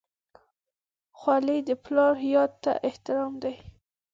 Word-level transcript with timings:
خولۍ 1.19 1.59
د 1.69 1.69
پلار 1.83 2.15
یاد 2.35 2.51
ته 2.63 2.71
احترام 2.87 3.33
دی. 3.43 3.55